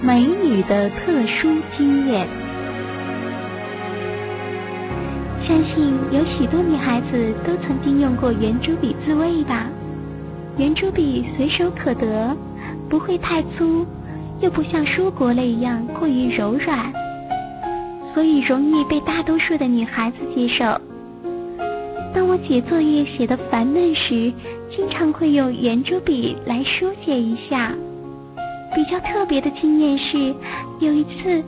[0.00, 2.24] 美女的特殊经验，
[5.44, 9.66] 相信有许多女孩子都曾经用过圆珠笔自慰吧。
[10.56, 12.36] 圆珠笔随手可得，
[12.88, 13.84] 不会太粗，
[14.40, 16.92] 又不像蔬果类一样过于柔软，
[18.14, 20.64] 所以容易被大多数的女孩子接受。
[22.14, 24.32] 当我写作业写得烦闷时，
[24.70, 27.74] 经常会用圆珠笔来书写一下。
[28.74, 30.34] 比较特别的经验是，
[30.80, 31.42] 有一次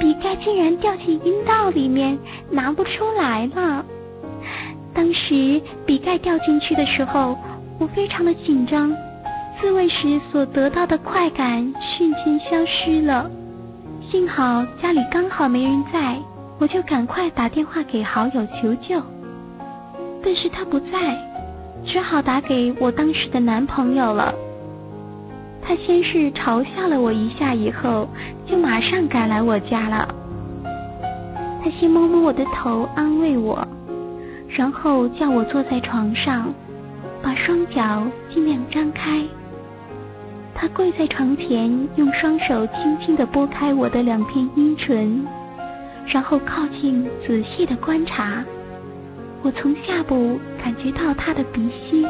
[0.00, 2.18] 笔盖竟然掉进阴道里面，
[2.50, 3.84] 拿不出来了。
[4.94, 7.36] 当时笔盖掉进去的时候，
[7.78, 8.94] 我非常的紧张，
[9.60, 13.30] 自慰时所得到的快感瞬间消失了。
[14.10, 16.18] 幸好家里刚好没人在，
[16.58, 19.00] 我就赶快打电话给好友求救，
[20.22, 21.16] 但是他不在，
[21.86, 24.34] 只好打给我当时的男朋友了。
[25.64, 28.08] 他先是嘲笑了我一下，以后
[28.46, 30.14] 就马上赶来我家了。
[31.62, 33.66] 他先摸摸我的头，安慰我，
[34.48, 36.52] 然后叫我坐在床上，
[37.22, 38.02] 把双脚
[38.34, 39.22] 尽量张开。
[40.54, 45.24] 他跪在床前，用双手轻轻地拨开我的两片阴唇，
[46.08, 48.44] 然后靠近仔细的观察。
[49.42, 52.04] 我从下部感觉到他的鼻息。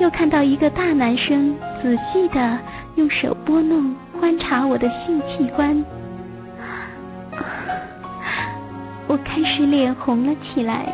[0.00, 2.58] 又看到一个大男生仔细的
[2.94, 5.84] 用手拨弄、观察我的性器官，
[9.06, 10.90] 我开始脸红了起来。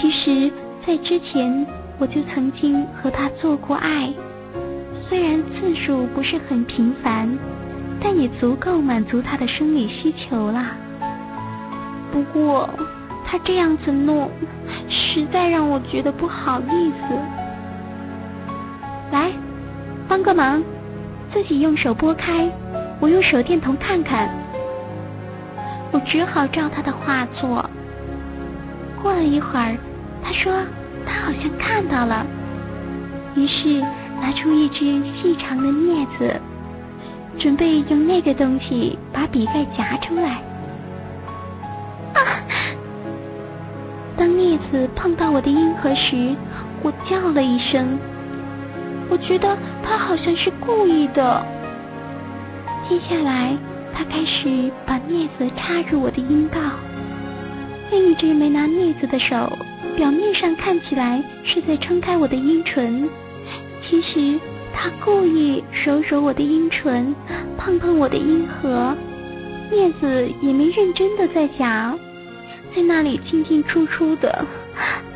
[0.00, 0.52] 其实，
[0.84, 1.64] 在之前
[2.00, 4.12] 我就曾经和他做过爱，
[5.08, 7.28] 虽然次数不是很频繁，
[8.02, 10.66] 但也足够满足他的生理需求了。
[12.10, 12.68] 不过，
[13.24, 14.28] 他这样子弄，
[14.88, 17.41] 实在让我觉得不好意思。
[19.12, 19.30] 来，
[20.08, 20.62] 帮个忙，
[21.34, 22.50] 自己用手拨开，
[22.98, 24.26] 我用手电筒看看。
[25.90, 27.68] 我只好照他的话做。
[29.02, 29.76] 过了一会儿，
[30.24, 30.50] 他说
[31.04, 32.24] 他好像看到了，
[33.34, 33.82] 于是
[34.18, 34.78] 拿出一只
[35.20, 36.34] 细长的镊子，
[37.38, 40.40] 准备用那个东西把笔盖夹出来。
[42.14, 42.40] 啊！
[44.16, 46.34] 当镊子碰到我的阴核时，
[46.82, 47.98] 我叫了一声。
[49.12, 51.44] 我觉得他好像是故意的。
[52.88, 53.54] 接下来，
[53.92, 56.58] 他开始把镊子插入我的阴道。
[57.90, 59.52] 另一只没拿镊子的手，
[59.96, 63.06] 表面上看起来是在撑开我的阴唇，
[63.86, 64.40] 其实
[64.72, 67.14] 他故意揉揉我的阴唇，
[67.58, 68.96] 碰碰我的阴核。
[69.70, 71.94] 镊子也没认真的在夹，
[72.74, 74.42] 在那里进进出出的，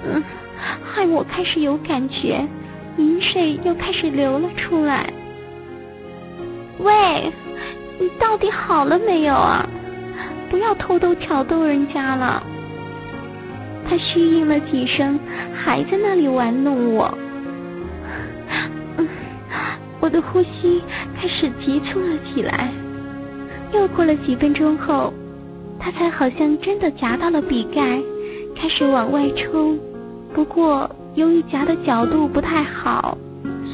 [0.04, 0.22] 嗯，
[0.84, 2.46] 害我开始有感觉。
[2.98, 5.12] 饮水又开始流了出来。
[6.78, 7.32] 喂，
[7.98, 9.66] 你到底好了没有啊？
[10.50, 12.42] 不要偷偷挑逗人家了。
[13.88, 15.18] 他虚应了几声，
[15.54, 17.12] 还在那里玩弄我。
[20.00, 20.82] 我的呼吸
[21.20, 22.70] 开始急促了起来。
[23.72, 25.12] 又过了几分钟后，
[25.78, 27.80] 他才好像真的夹到了笔盖，
[28.54, 29.76] 开始往外抽。
[30.32, 30.88] 不过。
[31.16, 33.16] 由于夹的角度不太好，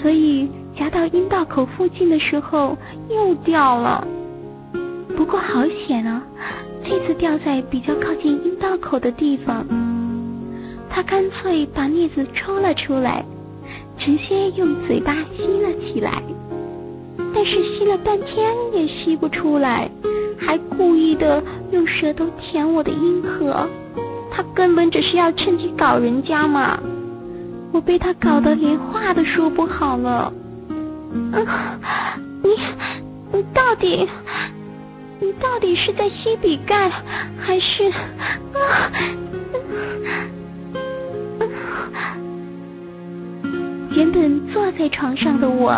[0.01, 0.49] 所以
[0.79, 2.79] 夹到阴道口附近的时候
[3.11, 4.07] 又掉了。
[5.17, 6.23] 不过好险啊，
[6.85, 9.67] 这次掉在比较靠近阴道口的地方。
[10.89, 13.25] 他干脆把镊子抽了出来，
[13.99, 16.23] 直接用嘴巴吸了起来。
[17.35, 19.91] 但是吸了半天也吸不出来，
[20.39, 21.43] 还故意的
[21.73, 23.67] 用舌头舔我的阴核。
[24.31, 26.79] 他根本只是要趁机搞人家嘛。
[27.73, 30.33] 我被他搞得连话都说不好了。
[32.43, 32.51] 你
[33.33, 34.09] 你到底
[35.21, 36.91] 你到底是在吸笔盖
[37.41, 37.93] 还是？
[43.95, 45.75] 原本坐在床上的我，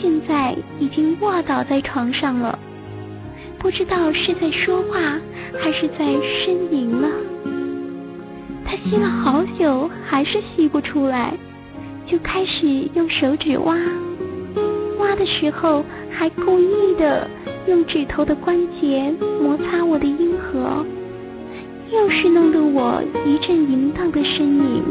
[0.00, 2.58] 现在已经卧倒在床上了，
[3.58, 4.98] 不知道是在说话
[5.62, 7.08] 还是在呻吟了。
[8.68, 11.32] 他吸了好久，还是吸不出来，
[12.06, 13.74] 就开始用手指挖，
[14.98, 17.26] 挖的时候还故意的
[17.66, 19.10] 用指头的关节
[19.40, 20.84] 摩擦我的阴核，
[21.90, 24.84] 又是弄得我一阵淫荡的呻吟。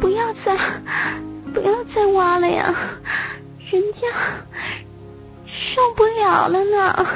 [0.00, 0.58] 不要再，
[1.54, 2.74] 不要再挖了呀！
[3.70, 4.08] 人家
[5.46, 7.06] 受不了了呢。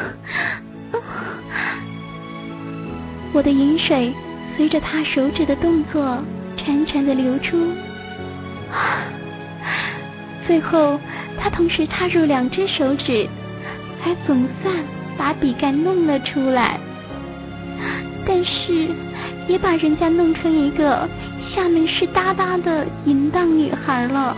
[3.33, 4.13] 我的饮水
[4.57, 6.19] 随着他手指的动作
[6.57, 7.57] 潺潺的流出，
[10.47, 10.99] 最后
[11.39, 13.29] 他同时插入两只手指，
[14.03, 14.75] 才总算
[15.19, 16.79] 把笔盖弄了出来。
[18.27, 18.89] 但是
[19.47, 21.09] 也把人家弄成一个
[21.55, 24.37] 下面湿哒哒的淫荡女孩了。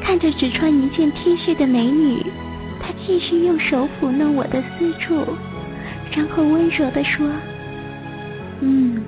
[0.00, 2.24] 看着只穿一件 T 恤的美女，
[2.80, 5.26] 他继续用手抚弄我的私处。
[6.16, 7.28] 然后温柔的说
[8.60, 9.02] ：“嗯，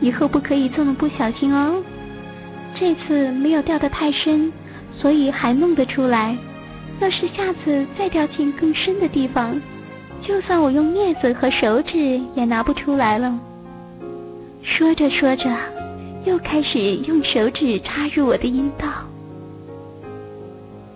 [0.00, 1.82] 以后不可以这么不小心哦。
[2.78, 4.52] 这次没有掉得太深，
[5.00, 6.36] 所以还弄得出来。
[7.00, 9.60] 要是下次再掉进更深的地方，
[10.22, 13.36] 就算我用镊子和手指也拿不出来了。”
[14.62, 15.50] 说着说着，
[16.24, 18.86] 又开始用手指插入我的阴道。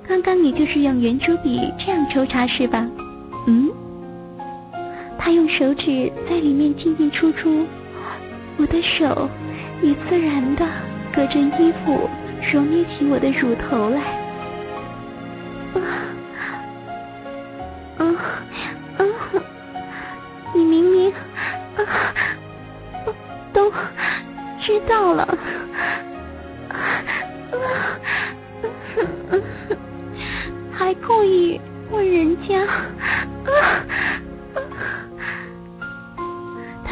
[0.07, 2.87] 刚刚你就是用圆珠笔这样抽插是吧？
[3.49, 3.69] 嗯。
[5.25, 7.65] 他用手指在里面进进出出，
[8.57, 9.31] 我的手
[9.81, 10.67] 也自然的
[11.15, 12.11] 隔着衣服
[12.53, 14.01] 揉捏起我的乳头来。
[15.75, 15.79] 啊
[17.99, 18.05] 啊
[18.99, 19.07] 啊！
[20.53, 21.87] 你明明啊
[23.53, 23.71] 都
[24.61, 25.39] 知道了，
[30.73, 31.61] 还故意
[31.93, 33.87] 问人家啊！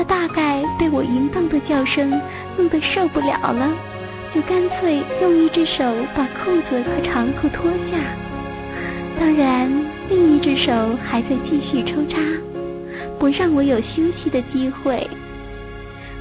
[0.00, 2.11] 他大概被我淫荡的叫声
[2.56, 3.70] 弄得受不了了，
[4.35, 5.85] 就干脆用一只手
[6.17, 7.99] 把裤子和长裤脱下，
[9.19, 9.70] 当然
[10.08, 10.73] 另一只手
[11.05, 12.17] 还在继续抽插，
[13.19, 15.06] 不让我有休息的机会。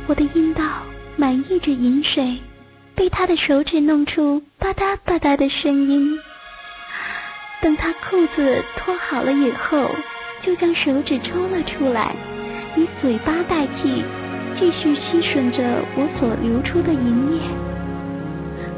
[0.08, 0.62] 我的阴道
[1.16, 2.36] 满溢着饮水，
[2.96, 6.20] 被他的手指弄出吧嗒吧嗒的声音。
[7.62, 9.90] 等他裤子脱好了以后，
[10.44, 12.14] 就将手指抽了出来。
[12.80, 14.04] 以嘴巴代替，
[14.58, 17.42] 继续吸吮着我所流出的淫液。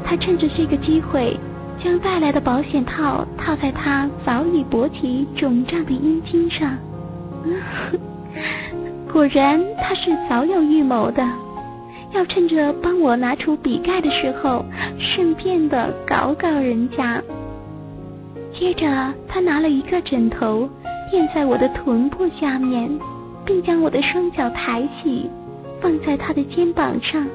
[0.04, 1.38] 他趁着这个机会，
[1.82, 6.76] 将带来的保险套套在他早已勃起肿胀的阴茎上。
[9.12, 11.22] 果然，他是早有预谋的，
[12.12, 14.64] 要趁着帮我拿出笔盖的时候，
[14.98, 17.22] 顺便的搞搞人家。
[18.58, 20.68] 接着，他拿了一个枕头
[21.10, 22.90] 垫在我的臀部下面。
[23.44, 25.28] 并将我的双脚抬起，
[25.80, 27.26] 放在他的肩膀上。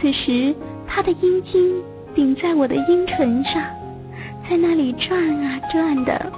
[0.00, 0.54] 此时，
[0.86, 1.82] 他的阴茎
[2.14, 3.62] 顶在我的阴唇上，
[4.48, 6.32] 在那里转啊转的，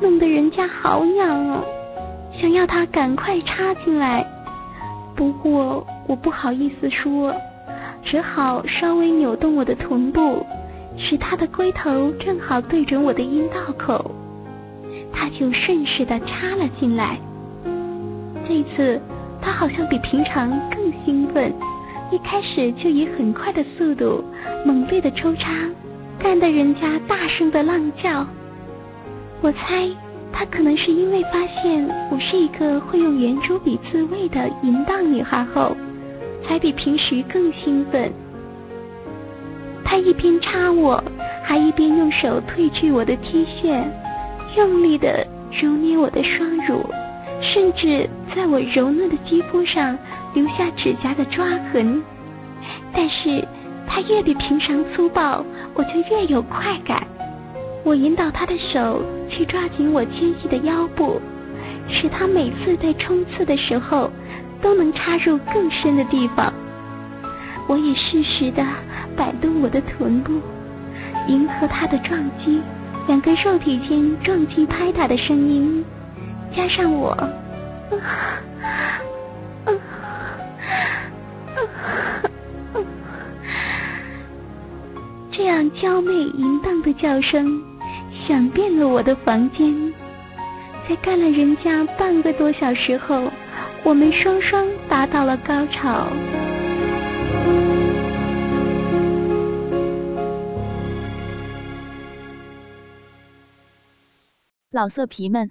[0.00, 1.64] 弄得人家好痒哦，
[2.40, 4.26] 想要他赶快插进来。
[5.16, 7.34] 不过我不好意思说，
[8.04, 10.44] 只好稍微扭动我的臀部，
[10.96, 14.10] 使他的龟头正好对准我的阴道口，
[15.12, 17.18] 他就顺势的插了进来。
[18.46, 19.00] 这次
[19.40, 21.52] 他好像比平常更兴奋，
[22.10, 24.24] 一开始就以很快的速度
[24.64, 25.50] 猛烈的抽插，
[26.18, 28.26] 干得人家大声的浪叫。
[29.40, 29.88] 我猜
[30.32, 35.76] 他可能是因为发现我是一个会用圆珠笔自慰的淫荡女孩后，
[36.46, 38.12] 才比平时更兴奋。
[39.84, 41.02] 他一边插我，
[41.44, 43.84] 还一边用手褪去我的 T 恤，
[44.56, 46.84] 用力的揉捏我的双乳。
[47.52, 49.96] 甚至在我柔嫩的肌肤上
[50.32, 52.02] 留下指甲的抓痕，
[52.92, 53.46] 但是
[53.86, 57.06] 他越比平常粗暴，我就越有快感。
[57.84, 61.20] 我引导他的手去抓紧我纤细的腰部，
[61.88, 64.10] 使他每次在冲刺的时候
[64.62, 66.52] 都能插入更深的地方。
[67.68, 68.64] 我也适时的
[69.16, 70.32] 摆动我的臀部，
[71.28, 72.60] 迎合他的撞击，
[73.06, 75.84] 两个肉体间撞击拍打的声音。
[76.56, 77.16] 加上我，
[85.32, 87.60] 这样娇媚淫荡的叫声
[88.26, 89.92] 响遍了我的房间。
[90.88, 93.30] 在干了人家半个多小时后，
[93.82, 96.06] 我们双双达到了高潮。
[104.70, 105.50] 老色皮们。